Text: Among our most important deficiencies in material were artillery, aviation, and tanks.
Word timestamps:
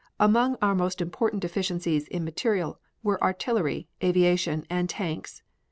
Among 0.19 0.57
our 0.63 0.73
most 0.73 0.99
important 0.99 1.43
deficiencies 1.43 2.07
in 2.07 2.23
material 2.23 2.79
were 3.03 3.23
artillery, 3.23 3.87
aviation, 4.03 4.65
and 4.67 4.89
tanks. 4.89 5.43